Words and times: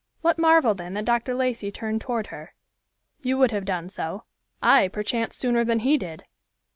What 0.21 0.39
marvel 0.39 0.73
then 0.73 0.95
that 0.95 1.05
Dr. 1.05 1.35
Lacey 1.35 1.71
turned 1.71 2.01
toward 2.01 2.25
her. 2.33 2.55
You 3.21 3.37
would 3.37 3.51
have 3.51 3.65
done 3.65 3.87
so; 3.87 4.23
ay, 4.59 4.87
perchance 4.87 5.35
sooner 5.35 5.63
than 5.63 5.81
he 5.81 5.95
did. 5.99 6.23